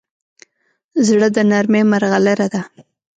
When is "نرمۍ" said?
1.51-1.83